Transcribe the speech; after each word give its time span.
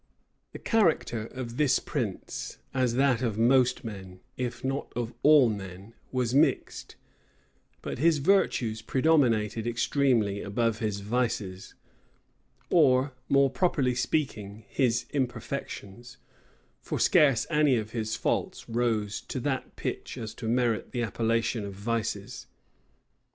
The 0.51 0.57
character 0.57 1.27
of 1.27 1.57
this 1.57 1.77
prince, 1.77 2.57
as 2.73 2.95
that 2.95 3.21
of 3.21 3.37
most 3.37 3.83
men, 3.83 4.19
if 4.35 4.63
not 4.63 4.91
of 4.95 5.13
all 5.21 5.47
men, 5.47 5.93
was 6.11 6.33
mixed; 6.33 6.95
but 7.83 7.99
his 7.99 8.17
virtues 8.17 8.81
predominated 8.81 9.67
extremely 9.67 10.41
above 10.41 10.79
his 10.79 11.01
vices, 11.01 11.75
or, 12.71 13.13
more 13.29 13.51
properly 13.51 13.93
speaking, 13.93 14.65
his 14.69 15.05
imperfections; 15.11 16.17
for 16.81 16.97
scarce 16.97 17.45
any 17.51 17.75
of 17.75 17.91
his 17.91 18.15
faults 18.15 18.67
rose 18.67 19.21
to 19.27 19.39
that 19.41 19.75
pitch 19.75 20.17
as 20.17 20.33
to 20.33 20.47
merit 20.47 20.93
the 20.93 21.03
appellation 21.03 21.63
of 21.63 21.75
vices. 21.75 22.47